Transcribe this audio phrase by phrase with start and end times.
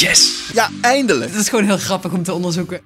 [0.00, 0.50] Yes!
[0.52, 1.32] Ja, eindelijk!
[1.32, 2.80] Dat is gewoon heel grappig om te onderzoeken.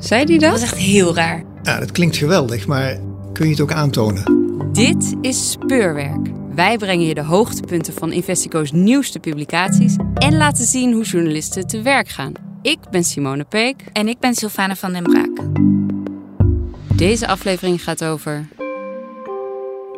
[0.00, 0.50] Zei die dat?
[0.50, 1.44] Dat was echt heel raar.
[1.62, 3.00] Ja, dat klinkt geweldig, maar
[3.32, 4.24] kun je het ook aantonen?
[4.72, 6.30] Dit is Speurwerk.
[6.54, 11.82] Wij brengen je de hoogtepunten van Investico's nieuwste publicaties en laten zien hoe journalisten te
[11.82, 12.32] werk gaan.
[12.62, 13.84] Ik ben Simone Peek.
[13.92, 15.46] En ik ben Sylvana van den Braak.
[16.96, 18.48] Deze aflevering gaat over.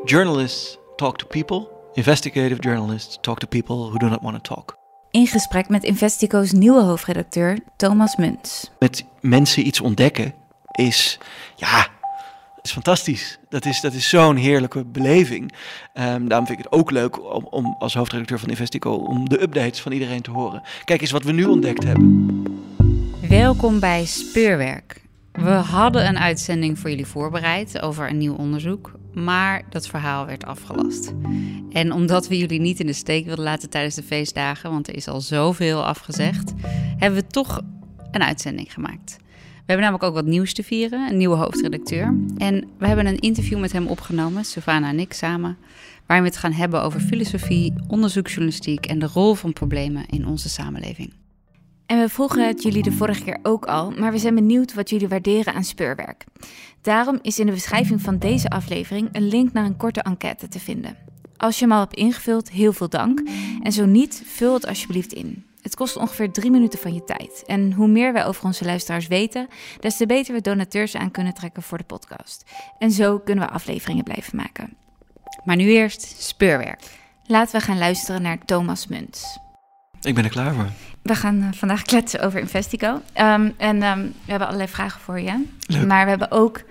[0.04, 1.68] Journalists talk to people.
[1.92, 4.82] Investigative journalists talk to people who do not want to talk.
[5.14, 8.70] In gesprek met Investico's nieuwe hoofdredacteur Thomas Muns.
[8.78, 10.34] Met mensen iets ontdekken
[10.72, 11.18] is,
[11.56, 11.86] ja,
[12.62, 13.38] is fantastisch.
[13.48, 15.52] Dat is, dat is zo'n heerlijke beleving.
[15.92, 19.42] Ehm, daarom vind ik het ook leuk om, om als hoofdredacteur van Investico om de
[19.42, 20.62] updates van iedereen te horen.
[20.84, 22.42] Kijk eens wat we nu ontdekt hebben.
[23.28, 25.00] Welkom bij Speurwerk.
[25.32, 30.44] We hadden een uitzending voor jullie voorbereid over een nieuw onderzoek, maar dat verhaal werd
[30.44, 31.12] afgelast.
[31.70, 34.96] En omdat we jullie niet in de steek wilden laten tijdens de feestdagen, want er
[34.96, 36.52] is al zoveel afgezegd,
[36.96, 37.60] hebben we toch
[38.10, 39.16] een uitzending gemaakt.
[39.64, 42.14] We hebben namelijk ook wat nieuws te vieren, een nieuwe hoofdredacteur.
[42.36, 45.56] En we hebben een interview met hem opgenomen, Savannah en ik samen,
[46.06, 50.48] waarin we het gaan hebben over filosofie, onderzoeksjournalistiek en de rol van problemen in onze
[50.48, 51.23] samenleving.
[51.86, 54.90] En we vroegen het jullie de vorige keer ook al, maar we zijn benieuwd wat
[54.90, 56.24] jullie waarderen aan speurwerk.
[56.80, 60.60] Daarom is in de beschrijving van deze aflevering een link naar een korte enquête te
[60.60, 60.96] vinden.
[61.36, 63.22] Als je hem al hebt ingevuld, heel veel dank.
[63.62, 65.44] En zo niet, vul het alsjeblieft in.
[65.60, 67.42] Het kost ongeveer drie minuten van je tijd.
[67.46, 69.48] En hoe meer wij over onze luisteraars weten,
[69.80, 72.44] des te beter we donateurs aan kunnen trekken voor de podcast.
[72.78, 74.76] En zo kunnen we afleveringen blijven maken.
[75.44, 76.82] Maar nu eerst speurwerk.
[77.26, 79.38] Laten we gaan luisteren naar Thomas Muns.
[80.04, 80.68] Ik ben er klaar voor.
[81.02, 83.00] We gaan uh, vandaag kletsen over Investico.
[83.20, 85.44] Um, en um, we hebben allerlei vragen voor je.
[85.66, 85.86] Leuk.
[85.86, 86.62] Maar we hebben ook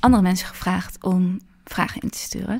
[0.00, 2.58] andere mensen gevraagd om vragen in te sturen.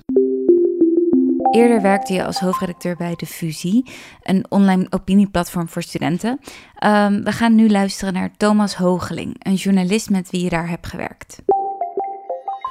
[1.50, 3.90] Eerder werkte je als hoofdredacteur bij De Fusie,
[4.22, 6.30] een online opinieplatform voor studenten.
[6.84, 10.86] Um, we gaan nu luisteren naar Thomas Hogeling, een journalist met wie je daar hebt
[10.86, 11.42] gewerkt.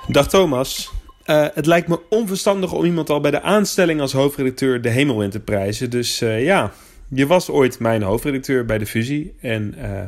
[0.08, 0.92] Dag Thomas.
[1.26, 5.22] Uh, het lijkt me onverstandig om iemand al bij de aanstelling als hoofdredacteur de hemel
[5.22, 5.90] in te prijzen.
[5.90, 6.72] Dus uh, ja,
[7.10, 10.02] je was ooit mijn hoofdredacteur bij De Fusie en uh,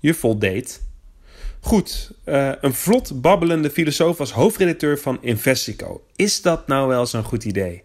[0.00, 0.84] je voldeed.
[1.60, 6.04] Goed, uh, een vlot babbelende filosoof als hoofdredacteur van Investico.
[6.16, 7.82] Is dat nou wel zo'n goed idee?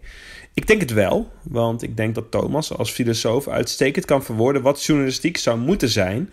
[0.54, 4.84] Ik denk het wel, want ik denk dat Thomas als filosoof uitstekend kan verwoorden wat
[4.84, 6.32] journalistiek zou moeten zijn.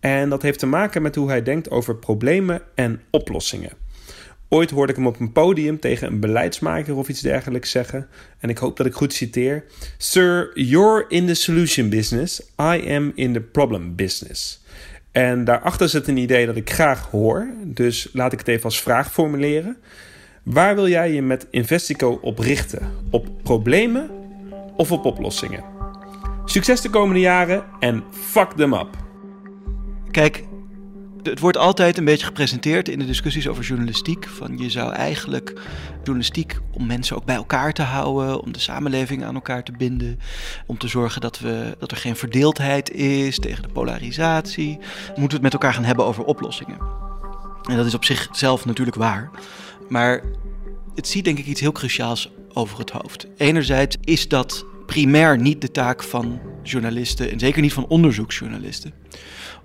[0.00, 3.72] En dat heeft te maken met hoe hij denkt over problemen en oplossingen.
[4.52, 8.08] Ooit hoorde ik hem op een podium tegen een beleidsmaker of iets dergelijks zeggen.
[8.38, 9.64] En ik hoop dat ik goed citeer.
[9.98, 12.40] Sir, you're in the solution business.
[12.60, 14.64] I am in the problem business.
[15.12, 17.46] En daarachter zit een idee dat ik graag hoor.
[17.64, 19.76] Dus laat ik het even als vraag formuleren.
[20.42, 22.92] Waar wil jij je met Investico op richten?
[23.10, 24.10] Op problemen
[24.76, 25.64] of op oplossingen?
[26.44, 28.96] Succes de komende jaren en fuck them up.
[30.10, 30.44] Kijk,
[31.22, 34.28] het wordt altijd een beetje gepresenteerd in de discussies over journalistiek.
[34.28, 35.60] Van je zou eigenlijk
[35.96, 40.20] journalistiek om mensen ook bij elkaar te houden, om de samenleving aan elkaar te binden,
[40.66, 44.78] om te zorgen dat, we, dat er geen verdeeldheid is tegen de polarisatie.
[45.06, 46.78] Moeten we het met elkaar gaan hebben over oplossingen.
[47.68, 49.30] En dat is op zichzelf natuurlijk waar.
[49.88, 50.22] Maar
[50.94, 53.26] het ziet denk ik iets heel cruciaals over het hoofd.
[53.36, 58.92] Enerzijds is dat primair niet de taak van journalisten en zeker niet van onderzoeksjournalisten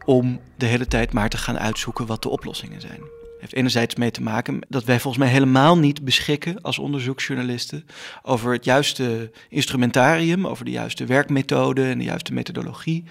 [0.06, 3.00] om de hele tijd maar te gaan uitzoeken wat de oplossingen zijn.
[3.02, 7.86] Het heeft enerzijds mee te maken dat wij volgens mij helemaal niet beschikken als onderzoeksjournalisten
[8.24, 13.04] over het juiste instrumentarium, over de juiste werkmethode en de juiste methodologie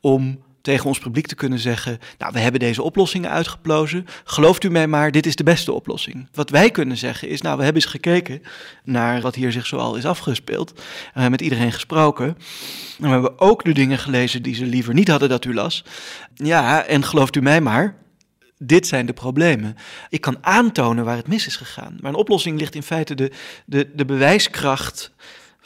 [0.00, 4.06] om tegen ons publiek te kunnen zeggen: Nou, we hebben deze oplossingen uitgeplozen.
[4.24, 6.28] Gelooft u mij maar, dit is de beste oplossing.
[6.32, 8.42] Wat wij kunnen zeggen is: Nou, we hebben eens gekeken
[8.84, 10.80] naar wat hier zich zoal is afgespeeld.
[11.16, 12.26] Uh, met iedereen gesproken.
[12.26, 15.84] En we hebben ook de dingen gelezen die ze liever niet hadden dat u las.
[16.34, 18.00] Ja, en gelooft u mij maar.
[18.58, 19.76] Dit zijn de problemen.
[20.08, 21.96] Ik kan aantonen waar het mis is gegaan.
[22.00, 23.32] Maar een oplossing ligt in feite de,
[23.66, 25.12] de, de bewijskracht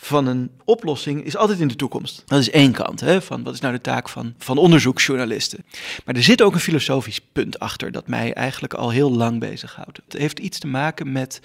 [0.07, 2.23] van een oplossing is altijd in de toekomst.
[2.27, 5.65] Dat is één kant, hè, van wat is nou de taak van, van onderzoeksjournalisten.
[6.05, 10.01] Maar er zit ook een filosofisch punt achter dat mij eigenlijk al heel lang bezighoudt.
[10.09, 11.41] Het heeft iets te maken met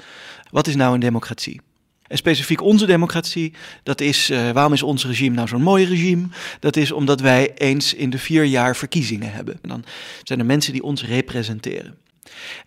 [0.51, 1.61] wat is nou een democratie?
[2.07, 3.53] En specifiek onze democratie,
[3.83, 6.27] dat is, uh, waarom is ons regime nou zo'n mooi regime?
[6.59, 9.59] Dat is omdat wij eens in de vier jaar verkiezingen hebben.
[9.61, 9.83] En dan
[10.23, 11.97] zijn er mensen die ons representeren.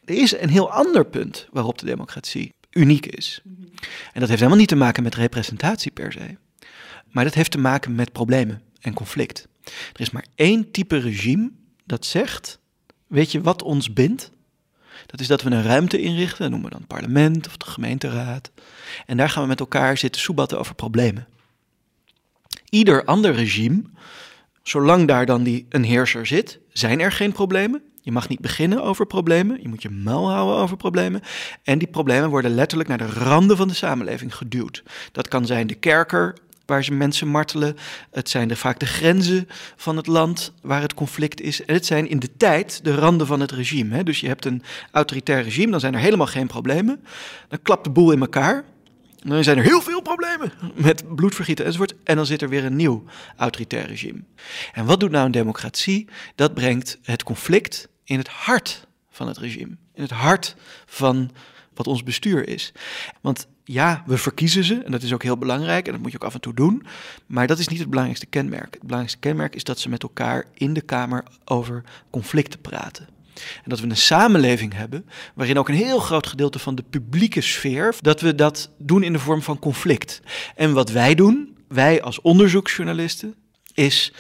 [0.05, 3.41] Er is een heel ander punt waarop de democratie uniek is.
[4.13, 6.37] En dat heeft helemaal niet te maken met representatie per se.
[7.11, 9.49] Maar dat heeft te maken met problemen en conflict.
[9.65, 11.51] Er is maar één type regime
[11.85, 12.59] dat zegt:
[13.07, 14.31] Weet je wat ons bindt?
[15.07, 18.51] Dat is dat we een ruimte inrichten, noemen we dan parlement of de gemeenteraad.
[19.07, 21.27] En daar gaan we met elkaar zitten soebatten over problemen.
[22.69, 23.83] Ieder ander regime
[24.65, 27.83] Zolang daar dan die, een heerser zit, zijn er geen problemen.
[28.05, 29.59] Je mag niet beginnen over problemen.
[29.63, 31.21] Je moet je muil houden over problemen.
[31.63, 34.83] En die problemen worden letterlijk naar de randen van de samenleving geduwd.
[35.13, 36.35] Dat kan zijn de kerker
[36.67, 37.77] waar ze mensen martelen.
[38.11, 41.65] Het zijn de, vaak de grenzen van het land waar het conflict is.
[41.65, 43.95] En het zijn in de tijd de randen van het regime.
[43.95, 44.03] Hè.
[44.03, 47.05] Dus je hebt een autoritair regime, dan zijn er helemaal geen problemen.
[47.49, 48.65] Dan klapt de boel in elkaar.
[49.23, 51.95] Dan zijn er heel veel problemen met bloedvergieten enzovoort.
[52.05, 53.05] En dan zit er weer een nieuw
[53.37, 54.23] autoritair regime.
[54.73, 56.09] En wat doet nou een democratie?
[56.35, 59.77] Dat brengt het conflict in het hart van het regime.
[59.95, 60.57] In het hart
[60.87, 61.31] van
[61.75, 62.73] wat ons bestuur is.
[63.21, 66.17] Want ja, we verkiezen ze en dat is ook heel belangrijk en dat moet je
[66.17, 66.87] ook af en toe doen.
[67.27, 68.73] Maar dat is niet het belangrijkste kenmerk.
[68.73, 73.09] Het belangrijkste kenmerk is dat ze met elkaar in de Kamer over conflicten praten.
[73.35, 77.41] En dat we een samenleving hebben waarin ook een heel groot gedeelte van de publieke
[77.41, 80.21] sfeer, dat we dat doen in de vorm van conflict.
[80.55, 83.35] En wat wij doen, wij als onderzoeksjournalisten,
[83.75, 84.13] is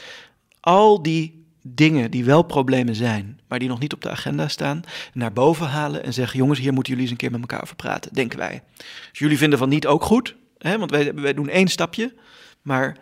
[0.61, 4.83] al die dingen die wel problemen zijn, maar die nog niet op de agenda staan,
[5.13, 7.77] naar boven halen en zeggen: jongens, hier moeten jullie eens een keer met elkaar over
[7.77, 8.63] praten, denken wij.
[9.11, 12.15] Dus jullie vinden van niet ook goed, hè, want wij, doen één stapje,
[12.63, 12.97] maar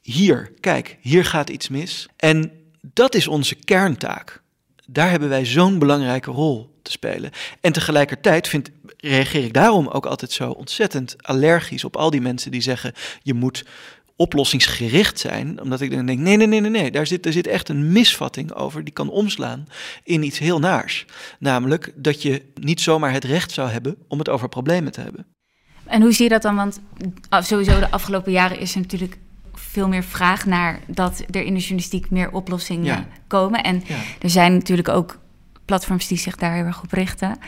[0.00, 2.08] hier, kijk, hier gaat iets mis.
[2.16, 4.42] En dat is onze kerntaak.
[4.86, 7.30] Daar hebben wij zo'n belangrijke rol te spelen.
[7.60, 12.50] En tegelijkertijd vind, reageer ik daarom ook altijd zo ontzettend allergisch op al die mensen
[12.50, 13.64] die zeggen: je moet
[14.16, 15.60] oplossingsgericht zijn.
[15.60, 16.90] Omdat ik dan denk, nee, nee, nee, nee, nee.
[16.90, 19.66] Daar zit, er zit echt een misvatting over die kan omslaan
[20.02, 21.04] in iets heel naars.
[21.38, 25.26] Namelijk dat je niet zomaar het recht zou hebben om het over problemen te hebben.
[25.84, 26.56] En hoe zie je dat dan?
[26.56, 26.80] Want
[27.28, 29.18] sowieso de afgelopen jaren is er natuurlijk
[29.54, 33.62] veel meer vraag naar dat er in de journalistiek meer oplossingen komen.
[33.62, 33.82] En
[34.20, 35.18] er zijn natuurlijk ook
[35.64, 37.38] platforms die zich daar heel erg op richten.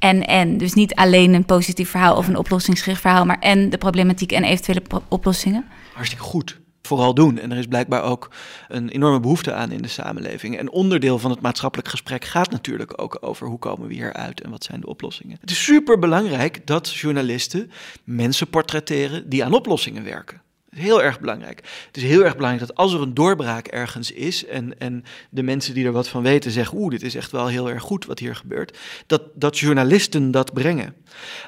[0.00, 3.78] En, en, dus niet alleen een positief verhaal of een oplossingsgericht verhaal, maar en de
[3.78, 5.64] problematiek en eventuele oplossingen
[6.00, 7.38] hartstikke goed vooral doen.
[7.38, 8.30] En er is blijkbaar ook
[8.68, 10.58] een enorme behoefte aan in de samenleving.
[10.58, 14.40] En onderdeel van het maatschappelijk gesprek gaat natuurlijk ook over hoe komen we hier uit
[14.40, 15.38] en wat zijn de oplossingen.
[15.40, 17.70] Het is super belangrijk dat journalisten
[18.04, 20.42] mensen portretteren die aan oplossingen werken.
[20.70, 21.60] Heel erg belangrijk.
[21.86, 25.42] Het is heel erg belangrijk dat als er een doorbraak ergens is en, en de
[25.42, 28.04] mensen die er wat van weten zeggen, oeh, dit is echt wel heel erg goed
[28.04, 30.94] wat hier gebeurt, dat, dat journalisten dat brengen.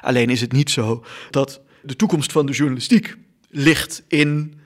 [0.01, 3.15] Alleen is het niet zo dat de toekomst van de journalistiek
[3.49, 4.61] ligt in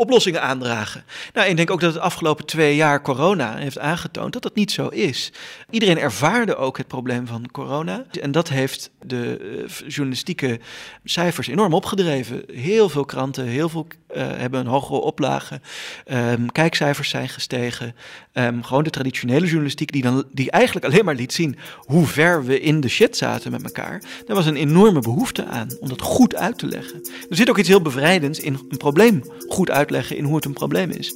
[0.00, 1.04] oplossingen aandragen.
[1.34, 4.72] Nou, ik denk ook dat het afgelopen twee jaar corona heeft aangetoond dat dat niet
[4.72, 5.32] zo is.
[5.70, 8.04] Iedereen ervaarde ook het probleem van corona.
[8.20, 10.60] En dat heeft de eh, journalistieke
[11.04, 12.42] cijfers enorm opgedreven.
[12.52, 13.86] Heel veel kranten, heel veel
[14.16, 15.60] uh, hebben een hogere oplage.
[16.12, 17.94] Um, kijkcijfers zijn gestegen.
[18.34, 22.44] Um, gewoon de traditionele journalistiek, die, dan, die eigenlijk alleen maar liet zien hoe ver
[22.44, 24.02] we in de shit zaten met elkaar.
[24.26, 27.00] Daar was een enorme behoefte aan om dat goed uit te leggen.
[27.30, 30.52] Er zit ook iets heel bevrijdends in een probleem goed uitleggen in hoe het een
[30.52, 31.14] probleem is.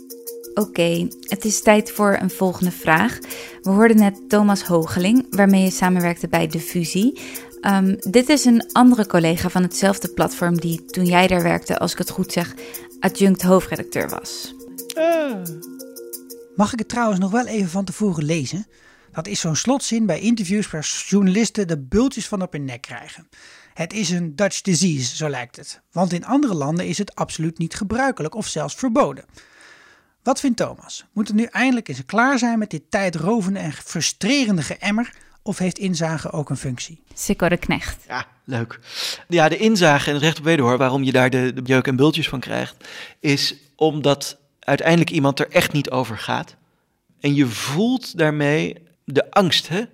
[0.54, 3.18] Oké, het is tijd voor een volgende vraag.
[3.62, 7.20] We hoorden net Thomas Hogeling, waarmee je samenwerkte bij De Fusie.
[7.60, 11.92] Um, dit is een andere collega van hetzelfde platform die toen jij daar werkte, als
[11.92, 12.54] ik het goed zeg,
[13.00, 14.54] adjunct hoofdredacteur was.
[14.98, 15.34] Uh.
[16.56, 18.66] Mag ik het trouwens nog wel even van tevoren lezen?
[19.12, 23.28] Dat is zo'n slotzin bij interviews waar journalisten de bultjes van op hun nek krijgen.
[23.74, 25.80] Het is een Dutch disease, zo lijkt het.
[25.92, 29.24] Want in andere landen is het absoluut niet gebruikelijk of zelfs verboden.
[30.22, 31.04] Wat vindt Thomas?
[31.12, 35.12] Moet het nu eindelijk eens klaar zijn met dit tijdrovende en frustrerende geëmmer?
[35.42, 37.02] Of heeft inzage ook een functie?
[37.14, 38.04] Sikko de Knecht.
[38.08, 38.78] Ja, leuk.
[39.28, 41.96] Ja, de inzage en het recht op wederhoor, waarom je daar de, de jeuk en
[41.96, 42.88] bultjes van krijgt,
[43.20, 46.56] is omdat uiteindelijk iemand er echt niet over gaat.
[47.20, 49.68] En je voelt daarmee de angst.
[49.68, 49.84] Hè?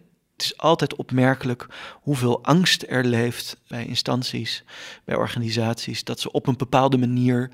[0.40, 4.64] Het is altijd opmerkelijk hoeveel angst er leeft bij instanties,
[5.04, 7.50] bij organisaties, dat ze op een bepaalde manier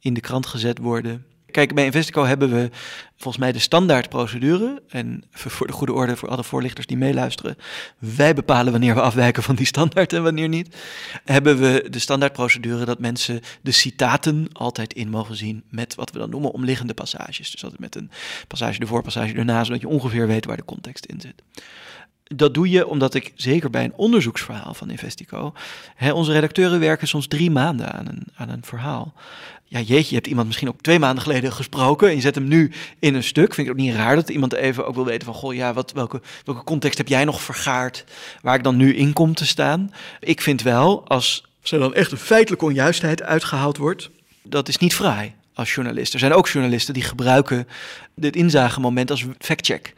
[0.00, 1.26] in de krant gezet worden.
[1.50, 2.70] Kijk, bij Investico hebben we
[3.16, 4.82] volgens mij de standaardprocedure.
[4.88, 7.56] En voor de goede orde, voor alle voorlichters die meeluisteren.
[7.98, 10.76] Wij bepalen wanneer we afwijken van die standaard en wanneer niet.
[11.24, 16.18] Hebben we de standaardprocedure dat mensen de citaten altijd in mogen zien met wat we
[16.18, 17.50] dan noemen omliggende passages.
[17.50, 18.10] Dus altijd met een
[18.48, 21.42] passage ervoor, passage erna, zodat je ongeveer weet waar de context in zit.
[22.34, 25.52] Dat doe je omdat ik, zeker bij een onderzoeksverhaal van Investico,
[25.94, 29.14] hè, onze redacteuren werken soms drie maanden aan een, aan een verhaal
[29.68, 32.48] ja, jeetje, je hebt iemand misschien ook twee maanden geleden gesproken en je zet hem
[32.48, 33.54] nu in een stuk.
[33.54, 35.92] Vind ik ook niet raar dat iemand even ook wil weten van, goh, ja, wat,
[35.92, 38.04] welke, welke context heb jij nog vergaard
[38.42, 39.92] waar ik dan nu in kom te staan?
[40.20, 44.10] Ik vind wel, als er dan echt een feitelijke onjuistheid uitgehaald wordt,
[44.42, 46.12] dat is niet fraai als journalist.
[46.12, 47.68] Er zijn ook journalisten die gebruiken
[48.14, 49.94] dit inzagemoment als factcheck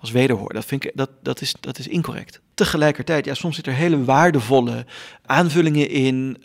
[0.00, 0.52] als wederhoor.
[0.52, 2.40] Dat, vind ik, dat, dat, is, dat is incorrect.
[2.54, 4.86] Tegelijkertijd, ja, soms zitten er hele waardevolle
[5.26, 6.42] aanvullingen in.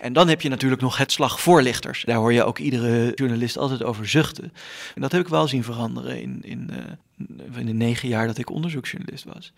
[0.00, 2.02] En dan heb je natuurlijk nog het slag voorlichters.
[2.04, 4.52] Daar hoor je ook iedere journalist altijd over zuchten.
[4.94, 6.70] En dat heb ik wel zien veranderen in, in,
[7.18, 9.52] uh, in de negen jaar dat ik onderzoeksjournalist was.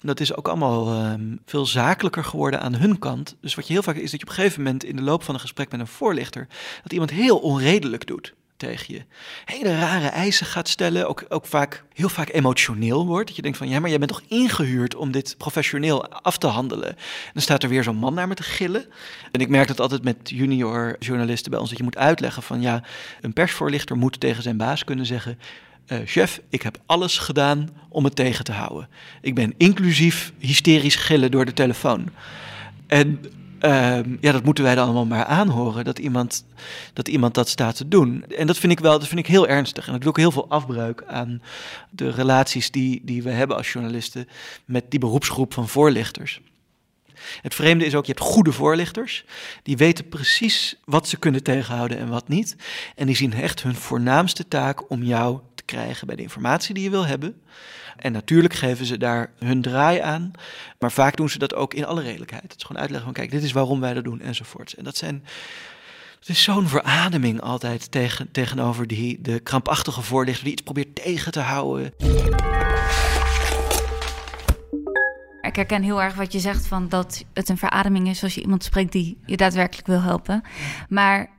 [0.00, 3.36] En dat is ook allemaal um, veel zakelijker geworden aan hun kant.
[3.40, 5.22] Dus wat je heel vaak is dat je op een gegeven moment in de loop
[5.22, 6.46] van een gesprek met een voorlichter,
[6.82, 9.02] dat iemand heel onredelijk doet tegen je.
[9.44, 13.26] Hele rare eisen gaat stellen, ook, ook vaak, heel vaak emotioneel wordt.
[13.26, 16.46] Dat je denkt van, ja, maar jij bent toch ingehuurd om dit professioneel af te
[16.46, 16.88] handelen.
[16.88, 18.84] En dan staat er weer zo'n man naar me te gillen.
[19.32, 22.60] En ik merk dat altijd met junior journalisten bij ons, dat je moet uitleggen van,
[22.60, 22.82] ja,
[23.20, 25.38] een persvoorlichter moet tegen zijn baas kunnen zeggen...
[25.86, 28.88] Uh, chef, ik heb alles gedaan om het tegen te houden.
[29.20, 32.08] Ik ben inclusief hysterisch gillen door de telefoon.
[32.86, 33.20] En
[33.64, 36.44] Ehm, ja, dat moeten wij dan allemaal maar aanhoren, dat iemand,
[36.92, 38.24] dat iemand dat staat te doen.
[38.24, 39.86] En dat vind ik wel, dat vind ik heel ernstig.
[39.86, 41.42] En dat doet ook heel veel afbreuk aan
[41.90, 44.28] de relaties die, die we hebben als journalisten
[44.64, 46.40] met die beroepsgroep van voorlichters.
[47.42, 49.24] Het vreemde is ook, je hebt goede voorlichters.
[49.62, 52.56] Die weten precies wat ze kunnen tegenhouden en wat niet.
[52.96, 56.90] En die zien echt hun voornaamste taak om jou krijgen bij de informatie die je
[56.90, 57.42] wil hebben.
[57.96, 60.30] En natuurlijk geven ze daar hun draai aan.
[60.78, 62.42] Maar vaak doen ze dat ook in alle redelijkheid.
[62.42, 64.74] Het is gewoon uitleggen van kijk, dit is waarom wij dat doen enzovoorts.
[64.74, 65.24] En dat zijn...
[66.18, 71.32] Het is zo'n verademing altijd tegen, tegenover die, de krampachtige voorlichter die iets probeert tegen
[71.32, 71.92] te houden.
[75.40, 78.40] Ik herken heel erg wat je zegt van dat het een verademing is als je
[78.40, 80.42] iemand spreekt die je daadwerkelijk wil helpen.
[80.88, 81.30] Maar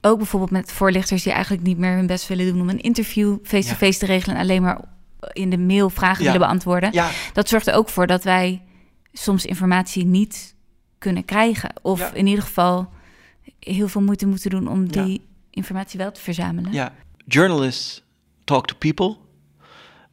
[0.00, 3.36] ook bijvoorbeeld met voorlichters die eigenlijk niet meer hun best willen doen om een interview
[3.42, 4.80] face-to-face te regelen en alleen maar
[5.32, 6.92] in de mail vragen willen beantwoorden.
[6.92, 7.10] Ja.
[7.32, 8.62] Dat zorgt er ook voor dat wij
[9.12, 10.54] soms informatie niet
[10.98, 11.72] kunnen krijgen.
[11.82, 12.92] Of in ieder geval
[13.58, 16.72] heel veel moeite moeten doen om die informatie wel te verzamelen.
[16.72, 16.94] Ja,
[17.26, 18.02] journalists
[18.44, 19.16] talk to people.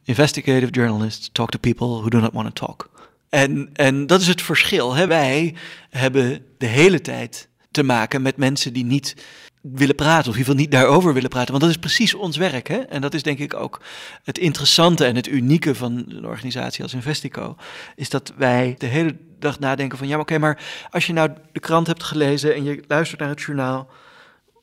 [0.04, 2.90] Investigative journalists talk to people who do not want to talk.
[3.28, 4.94] En, en dat is het verschil.
[4.94, 5.06] Hè?
[5.06, 5.54] Wij
[5.90, 9.14] hebben de hele tijd te maken met mensen die niet
[9.62, 11.50] willen praten, of in ieder geval niet daarover willen praten.
[11.50, 12.68] Want dat is precies ons werk.
[12.68, 12.76] Hè?
[12.76, 13.80] En dat is denk ik ook
[14.24, 17.56] het interessante en het unieke van een organisatie als Investico.
[17.96, 21.60] Is dat wij de hele dag nadenken van ja, oké, maar als je nou de
[21.60, 23.90] krant hebt gelezen en je luistert naar het journaal,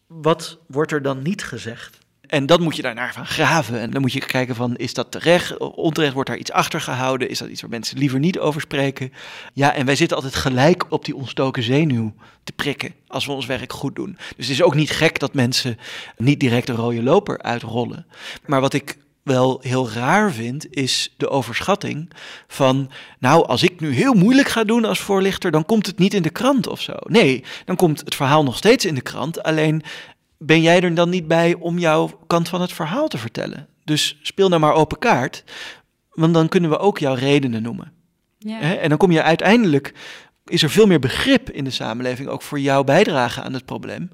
[0.08, 2.05] wat wordt er dan niet gezegd?
[2.28, 3.80] En dan moet je daarnaar van graven.
[3.80, 5.58] En dan moet je kijken van, is dat terecht?
[5.58, 7.30] Onterecht wordt daar iets achter gehouden?
[7.30, 9.14] Is dat iets waar mensen liever niet over spreken?
[9.54, 12.14] Ja, en wij zitten altijd gelijk op die ontstoken zenuw
[12.44, 14.18] te prikken als we ons werk goed doen.
[14.36, 15.78] Dus het is ook niet gek dat mensen
[16.18, 18.06] niet direct een rode loper uitrollen.
[18.46, 22.10] Maar wat ik wel heel raar vind, is de overschatting
[22.48, 26.14] van, nou, als ik nu heel moeilijk ga doen als voorlichter, dan komt het niet
[26.14, 26.94] in de krant of zo.
[27.04, 29.84] Nee, dan komt het verhaal nog steeds in de krant, alleen
[30.46, 33.68] ben jij er dan niet bij om jouw kant van het verhaal te vertellen?
[33.84, 35.44] Dus speel nou maar open kaart,
[36.12, 37.92] want dan kunnen we ook jouw redenen noemen.
[38.38, 38.60] Ja.
[38.60, 39.94] En dan kom je uiteindelijk,
[40.46, 44.10] is er veel meer begrip in de samenleving ook voor jouw bijdrage aan het probleem,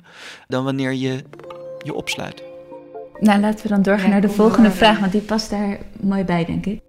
[0.47, 1.23] dan wanneer je
[1.83, 2.43] je opsluit.
[3.19, 6.45] Nou, laten we dan doorgaan naar de volgende vraag, want die past daar mooi bij,
[6.45, 6.79] denk ik.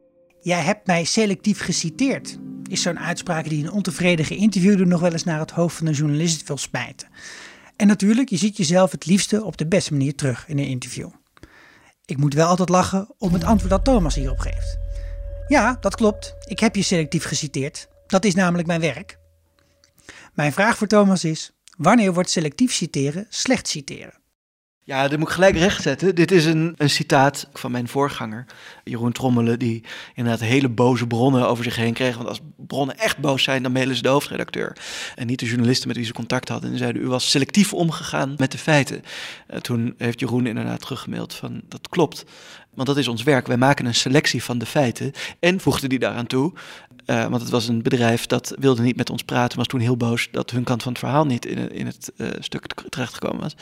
[0.41, 2.39] Jij hebt mij selectief geciteerd.
[2.69, 5.93] Is zo'n uitspraak die een ontevreden geïnterviewde nog wel eens naar het hoofd van een
[5.93, 7.09] journalist wil spijten.
[7.83, 11.09] En natuurlijk, je ziet jezelf het liefste op de beste manier terug in een interview.
[12.05, 14.79] Ik moet wel altijd lachen om het antwoord dat Thomas hierop geeft.
[15.49, 16.35] Ja, dat klopt.
[16.45, 17.89] Ik heb je selectief geciteerd.
[18.07, 19.19] Dat is namelijk mijn werk.
[20.35, 24.22] Mijn vraag voor Thomas is: wanneer wordt selectief citeren slecht citeren?
[24.85, 26.15] Ja, dat moet ik gelijk rechtzetten.
[26.15, 28.47] Dit is een, een citaat van mijn voorganger,
[28.85, 29.85] Jeroen Trommelen, die
[30.15, 32.17] inderdaad hele boze bronnen over zich heen kreeg.
[32.17, 34.77] Want als bronnen echt boos zijn, dan mailen ze de hoofdredacteur.
[35.15, 36.73] En niet de journalisten met wie ze contact hadden.
[36.73, 39.03] En zeiden, u was selectief omgegaan met de feiten.
[39.51, 42.25] Uh, toen heeft Jeroen inderdaad teruggemaild van, dat klopt.
[42.75, 43.47] Want dat is ons werk.
[43.47, 45.13] Wij maken een selectie van de feiten.
[45.41, 46.53] En voegde die daaraan toe.
[47.07, 49.59] Uh, want het was een bedrijf dat wilde niet met ons praten.
[49.59, 52.29] Was toen heel boos dat hun kant van het verhaal niet in, in het uh,
[52.39, 53.57] stuk terechtgekomen was.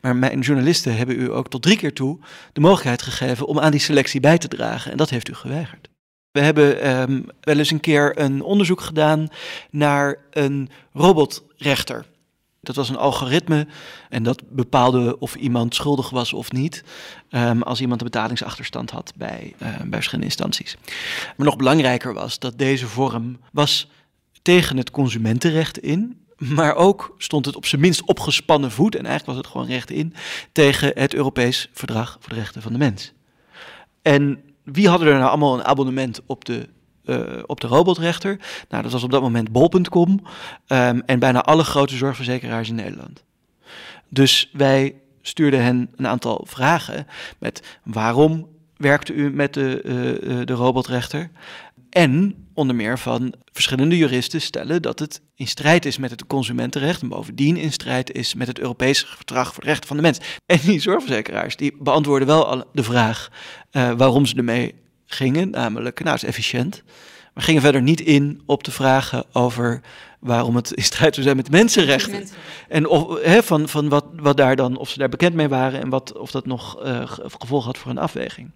[0.00, 2.18] Maar mijn journalisten hebben u ook tot drie keer toe
[2.52, 4.90] de mogelijkheid gegeven om aan die selectie bij te dragen.
[4.90, 5.88] En dat heeft u geweigerd.
[6.30, 9.28] We hebben um, wel eens een keer een onderzoek gedaan
[9.70, 12.04] naar een robotrechter.
[12.66, 13.66] Dat was een algoritme
[14.08, 16.84] en dat bepaalde of iemand schuldig was of niet.
[17.30, 20.76] Um, als iemand een betalingsachterstand had bij, uh, bij verschillende instanties.
[21.36, 23.88] Maar nog belangrijker was dat deze vorm was
[24.42, 26.20] tegen het consumentenrecht in.
[26.36, 28.94] Maar ook stond het op zijn minst opgespannen voet.
[28.94, 30.14] En eigenlijk was het gewoon recht in
[30.52, 33.12] tegen het Europees Verdrag voor de Rechten van de Mens.
[34.02, 36.68] En wie hadden er nou allemaal een abonnement op de
[37.06, 38.38] uh, op de robotrechter.
[38.68, 43.24] Nou, dat was op dat moment bol.com um, en bijna alle grote zorgverzekeraars in Nederland.
[44.08, 47.06] Dus wij stuurden hen een aantal vragen
[47.38, 51.30] met waarom werkte u met de, uh, de robotrechter.
[51.90, 57.02] En onder meer van verschillende juristen stellen dat het in strijd is met het consumentenrecht
[57.02, 60.18] en bovendien in strijd is met het Europese verdrag voor de rechten van de mens.
[60.46, 63.28] En die zorgverzekeraars die beantwoorden wel de vraag
[63.70, 64.74] waarom ze ermee
[65.06, 66.82] gingen, namelijk, nou, het is efficiënt.
[67.34, 69.80] Maar gingen verder niet in op de vragen over
[70.20, 72.28] waarom het in strijd zou zijn met mensenrechten.
[72.68, 75.80] En of, he, van, van wat, wat daar dan, of ze daar bekend mee waren
[75.80, 77.02] en wat, of dat nog uh,
[77.38, 78.50] gevolg had voor een afweging.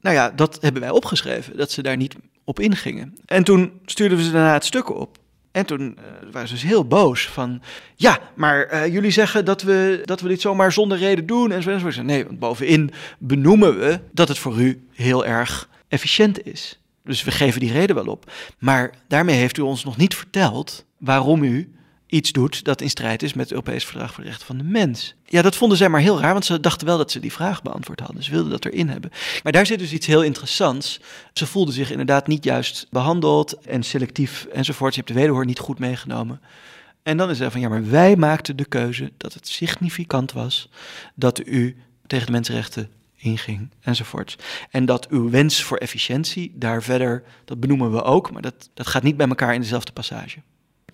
[0.00, 3.14] Nou ja, dat hebben wij opgeschreven, dat ze daar niet op ingingen.
[3.26, 5.18] En toen stuurden we ze daarna het stuk op.
[5.52, 7.62] En toen uh, waren ze dus heel boos van,
[7.96, 11.62] ja, maar uh, jullie zeggen dat we, dat we dit zomaar zonder reden doen en
[11.62, 12.02] zo en zo.
[12.02, 16.78] Nee, want bovenin benoemen we dat het voor u heel erg efficiënt is.
[17.04, 18.32] Dus we geven die reden wel op.
[18.58, 21.74] Maar daarmee heeft u ons nog niet verteld waarom u
[22.06, 24.64] iets doet dat in strijd is met het Europees Verdrag voor de Rechten van de
[24.64, 25.14] Mens.
[25.24, 27.62] Ja, dat vonden zij maar heel raar, want ze dachten wel dat ze die vraag
[27.62, 28.22] beantwoord hadden.
[28.22, 29.10] Ze wilden dat erin hebben.
[29.42, 31.00] Maar daar zit dus iets heel interessants.
[31.32, 34.94] Ze voelden zich inderdaad niet juist behandeld en selectief enzovoort.
[34.94, 36.40] Je hebt de wederhoor niet goed meegenomen.
[37.02, 40.68] En dan is er van, ja, maar wij maakten de keuze dat het significant was
[41.14, 42.90] dat u tegen de mensenrechten
[43.22, 44.38] inging enzovoort.
[44.70, 48.86] En dat uw wens voor efficiëntie daar verder, dat benoemen we ook, maar dat, dat
[48.86, 50.42] gaat niet bij elkaar in dezelfde passage.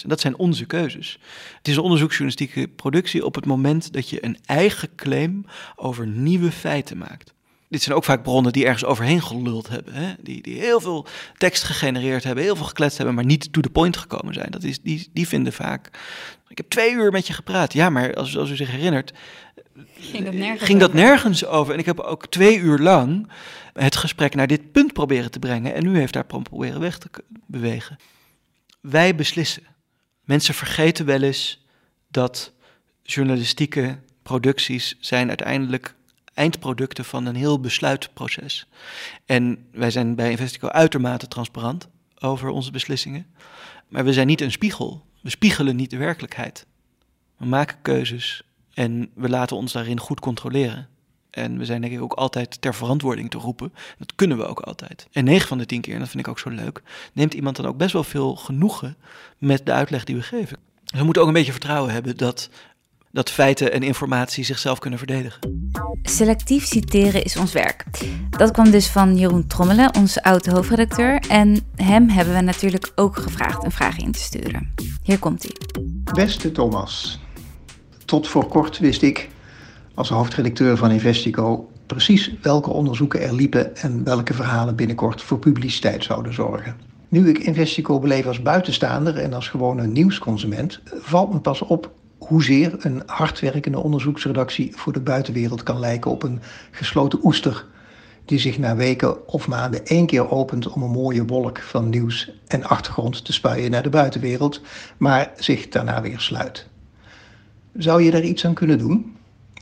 [0.07, 1.19] Dat zijn onze keuzes.
[1.57, 5.45] Het is een onderzoeksjournalistieke productie op het moment dat je een eigen claim
[5.77, 7.35] over nieuwe feiten maakt.
[7.69, 9.95] Dit zijn ook vaak bronnen die ergens overheen geluld hebben.
[9.95, 10.15] Hè?
[10.21, 11.07] Die, die heel veel
[11.37, 14.51] tekst gegenereerd hebben, heel veel gekletst hebben, maar niet to the point gekomen zijn.
[14.51, 15.91] Dat is, die, die vinden vaak.
[16.49, 17.73] Ik heb twee uur met je gepraat.
[17.73, 19.13] Ja, maar als, als u zich herinnert,
[19.99, 21.73] ging dat, nergens, ging dat nergens over.
[21.73, 23.29] En ik heb ook twee uur lang
[23.73, 25.75] het gesprek naar dit punt proberen te brengen.
[25.75, 27.09] En u heeft daar proberen weg te
[27.47, 27.97] bewegen.
[28.81, 29.63] Wij beslissen.
[30.25, 31.67] Mensen vergeten wel eens
[32.09, 32.53] dat
[33.03, 35.95] journalistieke producties zijn uiteindelijk
[36.39, 38.67] eindproducten van een heel besluitproces.
[39.27, 43.27] En wij zijn bij Investico uitermate transparant over onze beslissingen.
[43.89, 45.05] Maar we zijn niet een spiegel.
[45.23, 46.67] We spiegelen niet de werkelijkheid.
[47.37, 48.43] We maken keuzes
[48.75, 50.89] en we laten ons daarin goed controleren.
[51.31, 53.73] En we zijn denk ik ook altijd ter verantwoording te roepen.
[53.99, 55.07] Dat kunnen we ook altijd.
[55.13, 57.57] En 9 van de 10 keer, en dat vind ik ook zo leuk, neemt iemand
[57.57, 58.97] dan ook best wel veel genoegen
[59.39, 60.59] met de uitleg die we geven.
[60.85, 62.51] We moeten ook een beetje vertrouwen hebben dat,
[63.19, 65.41] dat feiten en informatie zichzelf kunnen verdedigen.
[66.03, 67.85] Selectief citeren is ons werk.
[68.31, 71.23] Dat kwam dus van Jeroen Trommelen, onze oude hoofdredacteur.
[71.29, 74.75] En hem hebben we natuurlijk ook gevraagd een vraag in te sturen.
[75.03, 75.83] Hier komt hij.
[76.15, 77.21] Beste Thomas,
[78.05, 79.29] tot voor kort wist ik
[79.95, 86.05] als hoofdredacteur van Investico precies welke onderzoeken er liepen en welke verhalen binnenkort voor publiciteit
[86.05, 86.77] zouden zorgen.
[87.09, 91.97] Nu ik Investico beleef als buitenstaander en als gewone nieuwsconsument, valt me pas op
[92.29, 97.67] hoezeer een hardwerkende onderzoeksredactie voor de buitenwereld kan lijken op een gesloten oester
[98.25, 102.33] die zich na weken of maanden één keer opent om een mooie wolk van nieuws
[102.47, 104.61] en achtergrond te spuien naar de buitenwereld,
[104.97, 106.69] maar zich daarna weer sluit.
[107.77, 109.17] Zou je daar iets aan kunnen doen?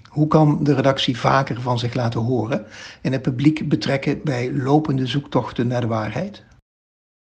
[0.08, 2.66] Hoe kan de redactie vaker van zich laten horen
[3.02, 6.44] en het publiek betrekken bij lopende zoektochten naar de waarheid?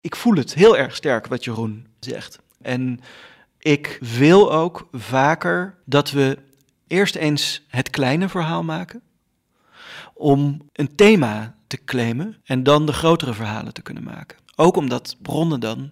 [0.01, 2.39] Ik voel het heel erg sterk wat Jeroen zegt.
[2.61, 2.99] En
[3.67, 6.37] ik wil ook vaker dat we
[6.87, 9.01] eerst eens het kleine verhaal maken.
[10.13, 14.37] Om een thema te claimen en dan de grotere verhalen te kunnen maken.
[14.55, 15.91] Ook omdat bronnen dan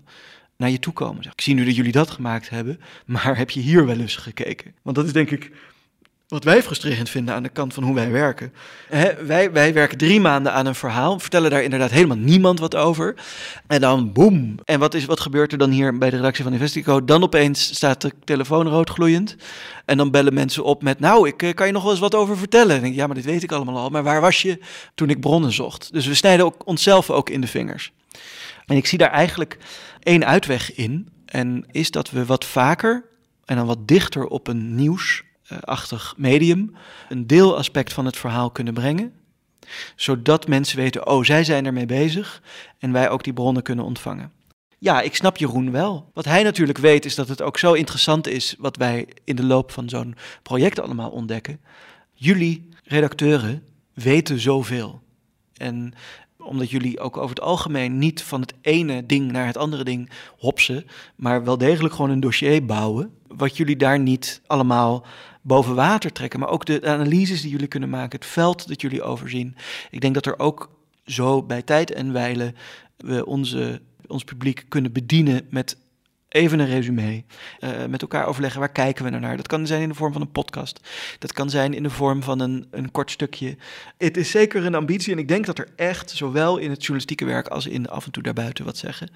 [0.57, 1.23] naar je toe komen.
[1.23, 4.75] Ik zie nu dat jullie dat gemaakt hebben, maar heb je hier wel eens gekeken?
[4.81, 5.51] Want dat is denk ik
[6.35, 8.53] wat wij frustrerend vinden aan de kant van hoe wij werken.
[9.25, 13.15] wij, wij werken drie maanden aan een verhaal, vertellen daar inderdaad helemaal niemand wat over.
[13.67, 14.55] En dan boem.
[14.63, 17.05] En wat, is, wat gebeurt er dan hier bij de redactie van Investico?
[17.05, 19.35] Dan opeens staat de telefoon rood gloeiend.
[19.85, 22.15] En dan bellen mensen op met, nou, ik eh, kan je nog wel eens wat
[22.15, 22.75] over vertellen.
[22.75, 23.89] En denk, ja, maar dit weet ik allemaal al.
[23.89, 24.59] Maar waar was je
[24.95, 25.93] toen ik bronnen zocht?
[25.93, 27.91] Dus we snijden ook onszelf ook in de vingers.
[28.65, 29.57] En ik zie daar eigenlijk
[30.03, 31.09] één uitweg in.
[31.25, 33.05] En is dat we wat vaker
[33.45, 34.75] en dan wat dichter op een
[35.49, 36.75] nieuwsachtig medium
[37.09, 39.13] een deelaspect van het verhaal kunnen brengen.
[39.95, 42.41] Zodat mensen weten, oh, zij zijn ermee bezig
[42.79, 44.31] en wij ook die bronnen kunnen ontvangen.
[44.77, 46.09] Ja, ik snap Jeroen wel.
[46.13, 49.43] Wat hij natuurlijk weet is dat het ook zo interessant is wat wij in de
[49.43, 51.59] loop van zo'n project allemaal ontdekken.
[52.13, 55.01] Jullie redacteuren weten zoveel.
[55.57, 55.93] En
[56.37, 60.09] omdat jullie ook over het algemeen niet van het ene ding naar het andere ding
[60.37, 63.13] hopsen, maar wel degelijk gewoon een dossier bouwen.
[63.37, 65.05] Wat jullie daar niet allemaal
[65.41, 69.03] boven water trekken, maar ook de analyses die jullie kunnen maken, het veld dat jullie
[69.03, 69.55] overzien.
[69.89, 70.69] Ik denk dat er ook
[71.05, 72.53] zo bij tijd en wijle
[72.97, 75.77] we onze, ons publiek kunnen bedienen met
[76.35, 77.23] even een resume.
[77.59, 79.37] Uh, met elkaar overleggen waar kijken we nou naar.
[79.37, 80.79] Dat kan zijn in de vorm van een podcast.
[81.19, 83.57] Dat kan zijn in de vorm van een, een kort stukje.
[83.97, 87.25] Het is zeker een ambitie en ik denk dat er echt, zowel in het journalistieke
[87.25, 89.09] werk als in af en toe daarbuiten wat zeggen,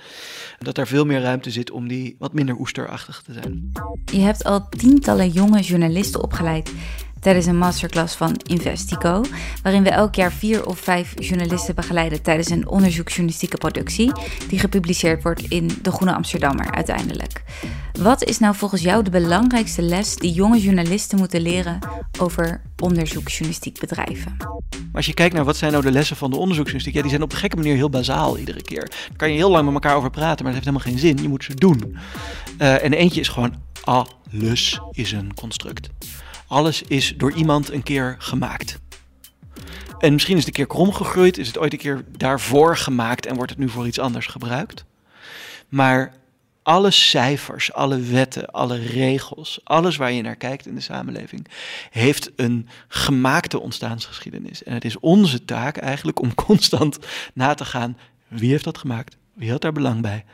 [0.60, 3.72] dat er veel meer ruimte zit om die wat minder oesterachtig te zijn.
[4.06, 6.72] Je hebt al tientallen jonge journalisten opgeleid
[7.20, 9.24] tijdens een masterclass van Investico,
[9.64, 14.12] waarin we elk jaar vier of vijf journalisten begeleiden tijdens een onderzoeksjournalistieke productie,
[14.48, 17.44] die gepubliceerd wordt in De Groene Amsterdammer uiteindelijk.
[18.02, 21.80] Wat is nou volgens jou de belangrijkste les die jonge journalisten moeten leren
[22.20, 24.38] over onderzoeksjournalistiek bedrijven?
[24.94, 27.24] Als je kijkt naar wat zijn nou de lessen van de onderzoeksjournalistiek, ja, die zijn
[27.24, 28.90] op een gekke manier heel bazaal iedere keer.
[28.90, 31.24] Daar kan je heel lang met elkaar over praten, maar dat heeft helemaal geen zin.
[31.24, 31.98] Je moet ze doen.
[32.62, 33.54] Uh, en eentje is gewoon
[33.84, 35.90] alles is een construct.
[36.50, 38.80] Alles is door iemand een keer gemaakt.
[40.00, 43.26] En misschien is het een keer krom gegroeid, is het ooit een keer daarvoor gemaakt
[43.26, 44.86] en wordt het nu voor iets anders gebruikt.
[45.68, 46.14] Maar
[46.64, 51.48] alle cijfers, alle wetten, alle regels, alles waar je naar kijkt in de samenleving,
[51.90, 54.64] heeft een gemaakte ontstaansgeschiedenis.
[54.64, 57.00] En het is onze taak eigenlijk om constant
[57.34, 59.18] na te gaan: wie heeft dat gemaakt?
[59.34, 60.26] Wie had daar belang bij?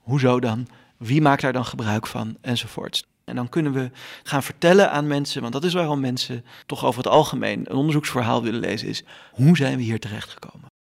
[0.00, 0.68] Hoezo dan?
[0.96, 2.36] Wie maakt daar dan gebruik van?
[2.40, 3.04] Enzovoorts.
[3.24, 3.90] En dan kunnen we
[4.22, 8.42] gaan vertellen aan mensen, want dat is waarom mensen toch over het algemeen een onderzoeksverhaal
[8.42, 10.72] willen lezen, is hoe zijn we hier terechtgekomen?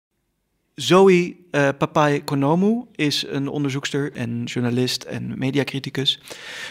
[0.75, 6.19] Zoe uh, Papai Konomu is een onderzoekster en journalist en mediacriticus.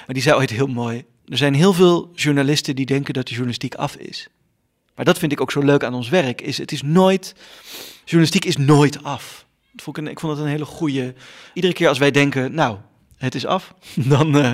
[0.06, 3.30] Maar die zei ooit heel mooi, er zijn heel veel journalisten die denken dat de
[3.30, 4.28] journalistiek af is.
[4.94, 7.35] Maar dat vind ik ook zo leuk aan ons werk, is het is nooit,
[8.04, 9.46] journalistiek is nooit af.
[9.72, 11.14] ik, vond het een hele goede,
[11.54, 12.78] iedere keer als wij denken, nou,
[13.22, 13.74] het is af,
[14.14, 14.52] dan, uh,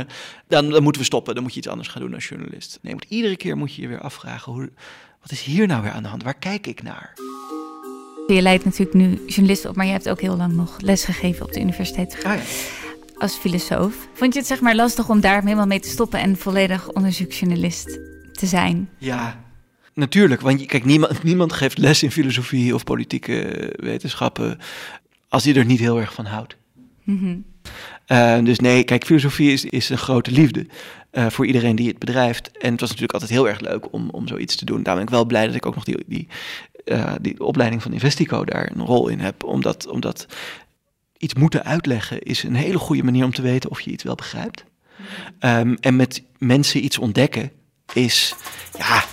[0.49, 1.35] dan, dan, moeten we stoppen.
[1.35, 2.79] Dan moet je iets anders gaan doen als journalist.
[2.83, 4.71] Nee, iedere keer moet je je weer afvragen, hoe,
[5.21, 6.23] wat is hier nou weer aan de hand?
[6.23, 7.13] Waar kijk ik naar?
[8.27, 11.53] Je leidt natuurlijk nu journalist op, maar je hebt ook heel lang nog lesgegeven op
[11.53, 12.15] de universiteit.
[12.25, 12.43] Ah, ja.
[13.19, 14.09] Als filosoof.
[14.13, 17.99] Vond je het zeg maar lastig om daar helemaal mee te stoppen en volledig onderzoeksjournalist
[18.33, 18.91] te zijn?
[18.99, 19.45] Ja,
[19.95, 20.41] natuurlijk.
[20.41, 24.59] Want kijk, niemand, niemand geeft les in filosofie of politieke wetenschappen
[25.29, 26.57] als hij er niet heel erg van houdt.
[27.05, 27.45] Mm
[28.09, 30.67] uh, dus nee, kijk, filosofie is, is een grote liefde
[31.13, 32.51] uh, voor iedereen die het bedrijft.
[32.59, 34.83] En het was natuurlijk altijd heel erg leuk om, om zoiets te doen.
[34.83, 36.29] Daarom ben ik wel blij dat ik ook nog die, die,
[36.85, 39.45] uh, die opleiding van Investico daar een rol in heb.
[39.45, 40.27] Omdat, omdat
[41.19, 44.15] iets moeten uitleggen is een hele goede manier om te weten of je iets wel
[44.15, 44.65] begrijpt.
[45.41, 47.51] Um, en met mensen iets ontdekken
[47.93, 48.35] is,
[48.79, 49.05] ja,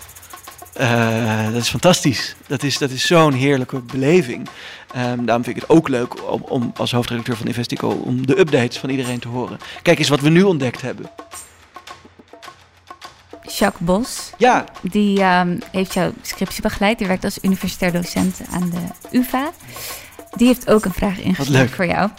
[0.80, 2.36] uh, dat is fantastisch.
[2.48, 4.50] Dat is, dat is zo'n heerlijke beleving.
[4.96, 8.40] Um, daarom vind ik het ook leuk om, om als hoofdredacteur van Investico om de
[8.40, 9.58] updates van iedereen te horen.
[9.82, 11.10] Kijk eens wat we nu ontdekt hebben.
[13.42, 14.32] Jacques Bos.
[14.38, 14.66] Ja.
[14.82, 16.98] Die um, heeft jouw scriptie begeleid.
[16.98, 19.52] Die werkt als universitair docent aan de UvA.
[20.36, 22.10] Die heeft ook een vraag ingestuurd voor jou.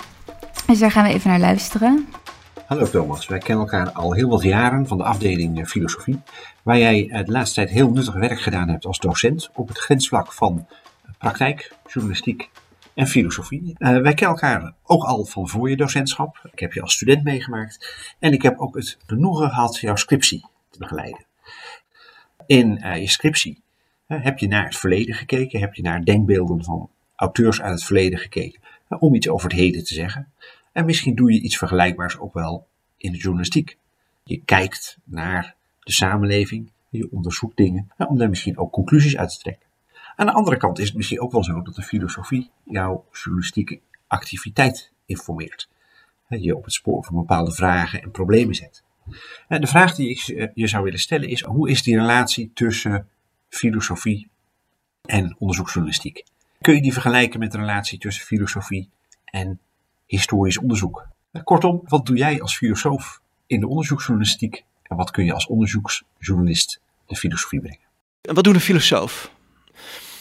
[0.66, 2.09] Dus daar gaan we even naar luisteren.
[2.66, 6.23] Hallo Thomas, wij kennen elkaar al heel wat jaren van de afdeling eh, filosofie,
[6.66, 9.79] waar jij eh, de laatste tijd heel nuttig werk gedaan hebt als docent op het
[9.79, 10.66] grensvlak van
[11.18, 12.50] praktijk, journalistiek
[12.94, 13.62] en filosofie.
[13.62, 16.48] Uh, wij kennen elkaar ook al van voor je docentschap.
[16.52, 20.44] Ik heb je als student meegemaakt en ik heb ook het genoegen gehad jouw scriptie
[20.70, 21.24] te begeleiden.
[22.46, 23.62] In je scriptie
[24.07, 28.18] heb je naar het verleden gekeken, heb je naar denkbeelden van auteurs uit het verleden
[28.18, 30.33] gekeken, om iets over het heden te zeggen.
[30.72, 33.79] En misschien doe je iets vergelijkbaars ook wel in de journalistiek.
[34.24, 35.56] Je kijkt naar
[35.87, 39.66] de samenleving, je onderzoekt dingen, om daar misschien ook conclusies uit te trekken.
[40.16, 43.81] Aan de andere kant is het misschien ook wel zo dat de filosofie jouw journalistieke
[44.07, 45.68] activiteit informeert.
[46.29, 48.85] Je op het spoor van bepaalde vragen en problemen zet.
[49.49, 53.09] De vraag die ik eh, je zou willen stellen is: hoe is die relatie tussen
[53.49, 54.29] filosofie
[55.03, 56.25] en onderzoeksjournalistiek?
[56.61, 58.88] Kun je die vergelijken met de relatie tussen filosofie
[59.25, 59.61] en
[60.07, 61.07] historisch onderzoek.
[61.44, 66.81] Kortom, wat doe jij als filosoof in de onderzoeksjournalistiek en wat kun je als onderzoeksjournalist
[67.07, 67.87] de filosofie brengen?
[68.20, 69.31] En wat doet een filosoof?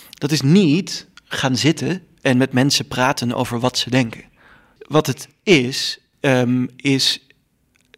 [0.10, 4.24] Dat is niet gaan zitten en met mensen praten over wat ze denken.
[4.78, 7.28] Wat het is, um, is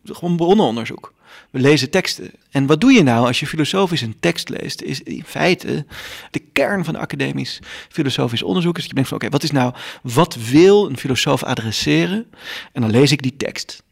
[0.03, 1.13] gewoon bronnenonderzoek.
[1.51, 2.31] We lezen teksten.
[2.51, 4.81] En wat doe je nou als je filosofisch een tekst leest?
[4.81, 5.85] Is in feite
[6.31, 8.75] de kern van academisch filosofisch onderzoek.
[8.75, 12.27] Is dat je denkt van oké, wat is nou, wat wil een filosoof adresseren?
[12.71, 13.83] En dan lees ik die tekst.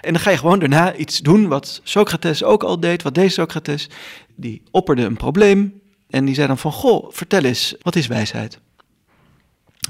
[0.00, 3.02] En dan ga je gewoon daarna iets doen wat Socrates ook al deed.
[3.02, 3.88] Wat deed Socrates?
[4.34, 5.80] Die opperde een probleem.
[6.10, 8.58] En die zei dan van, goh, vertel eens, wat is wijsheid?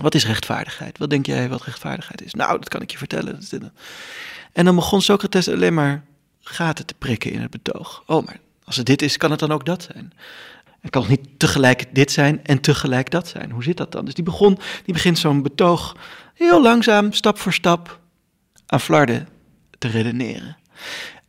[0.00, 0.98] Wat is rechtvaardigheid?
[0.98, 2.34] Wat denk jij wat rechtvaardigheid is?
[2.34, 3.40] Nou, dat kan ik je vertellen.
[4.52, 6.04] En dan begon Socrates alleen maar
[6.40, 8.02] gaten te prikken in het betoog.
[8.06, 10.12] Oh, maar als het dit is, kan het dan ook dat zijn?
[10.80, 13.50] Het kan niet tegelijk dit zijn en tegelijk dat zijn.
[13.50, 14.04] Hoe zit dat dan?
[14.04, 15.96] Dus die, begon, die begint zo'n betoog
[16.34, 18.00] heel langzaam, stap voor stap,
[18.66, 19.28] aan flarden
[19.80, 20.56] te redeneren.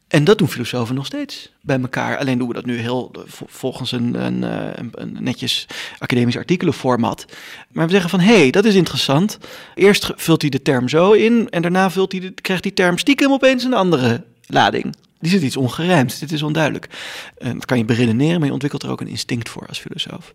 [0.07, 2.17] En dat doen filosofen nog steeds bij elkaar.
[2.17, 4.41] Alleen doen we dat nu heel volgens een, een,
[4.79, 5.67] een, een netjes
[5.99, 7.25] academisch artikelenformat.
[7.71, 9.37] Maar we zeggen van, hé, hey, dat is interessant.
[9.75, 12.97] Eerst vult hij de term zo in en daarna vult hij de, krijgt die term
[12.97, 14.95] stiekem opeens een andere lading.
[15.19, 16.89] Die zit iets ongerijmd, dit is onduidelijk.
[17.37, 20.33] En dat kan je beredeneren, maar je ontwikkelt er ook een instinct voor als filosoof.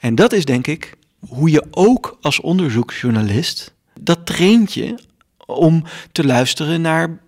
[0.00, 0.96] En dat is denk ik
[1.28, 4.98] hoe je ook als onderzoeksjournalist, dat traint je
[5.46, 7.18] om te luisteren naar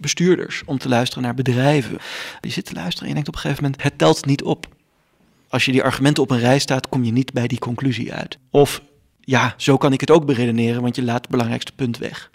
[0.00, 1.98] bestuurders, om te luisteren naar bedrijven.
[2.40, 4.66] Je zit te luisteren en je denkt op een gegeven moment, het telt niet op.
[5.48, 8.38] Als je die argumenten op een rij staat, kom je niet bij die conclusie uit.
[8.50, 8.82] Of
[9.20, 12.30] ja, zo kan ik het ook beredeneren, want je laat het belangrijkste punt weg.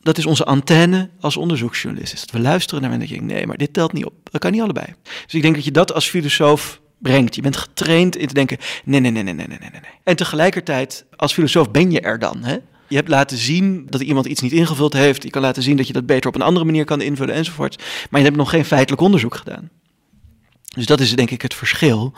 [0.00, 2.30] Dat is onze antenne als onderzoeksjournalist.
[2.30, 4.12] We luisteren naar mensen en denken, nee, maar dit telt niet op.
[4.22, 4.86] Dat kan niet allebei.
[5.24, 7.34] Dus ik denk dat je dat als filosoof brengt.
[7.34, 9.80] Je bent getraind in te denken, nee, nee, nee, nee, nee, nee, nee.
[10.04, 12.56] En tegelijkertijd, als filosoof ben je er dan, hè?
[12.94, 15.22] Je hebt laten zien dat iemand iets niet ingevuld heeft.
[15.22, 17.82] Je kan laten zien dat je dat beter op een andere manier kan invullen enzovoort.
[18.10, 19.70] Maar je hebt nog geen feitelijk onderzoek gedaan.
[20.74, 22.12] Dus dat is denk ik het verschil.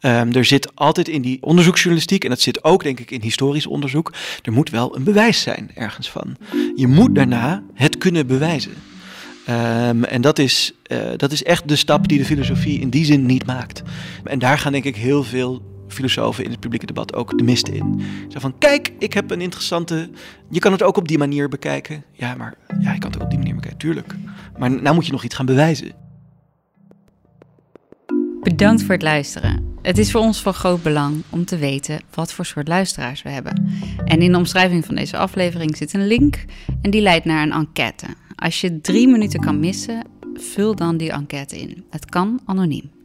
[0.00, 3.66] Um, er zit altijd in die onderzoeksjournalistiek, en dat zit ook denk ik in historisch
[3.66, 6.36] onderzoek, er moet wel een bewijs zijn ergens van.
[6.76, 8.74] Je moet daarna het kunnen bewijzen.
[9.48, 13.04] Um, en dat is, uh, dat is echt de stap die de filosofie in die
[13.04, 13.82] zin niet maakt.
[14.24, 17.68] En daar gaan denk ik heel veel filosofen in het publieke debat ook de mist
[17.68, 18.02] in.
[18.28, 20.10] Zo van, kijk, ik heb een interessante...
[20.50, 22.04] Je kan het ook op die manier bekijken.
[22.12, 24.14] Ja, maar ja, je kan het ook op die manier bekijken, tuurlijk.
[24.58, 25.92] Maar nou moet je nog iets gaan bewijzen.
[28.42, 29.76] Bedankt voor het luisteren.
[29.82, 33.28] Het is voor ons van groot belang om te weten wat voor soort luisteraars we
[33.28, 33.70] hebben.
[34.04, 36.44] En in de omschrijving van deze aflevering zit een link
[36.82, 38.06] en die leidt naar een enquête.
[38.34, 41.84] Als je drie minuten kan missen, vul dan die enquête in.
[41.90, 43.01] Het kan anoniem.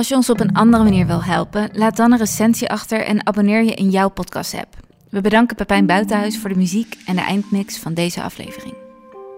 [0.00, 3.26] Als je ons op een andere manier wil helpen, laat dan een recensie achter en
[3.26, 4.76] abonneer je in jouw podcast-app.
[5.10, 8.74] We bedanken Pepijn Buitenhuis voor de muziek en de eindmix van deze aflevering.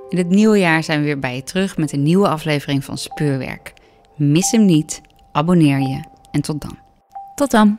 [0.09, 2.99] In het nieuwe jaar zijn we weer bij je terug met een nieuwe aflevering van
[2.99, 3.73] Speurwerk.
[4.17, 5.01] Mis hem niet,
[5.33, 6.79] abonneer je en tot dan.
[7.35, 7.79] Tot dan.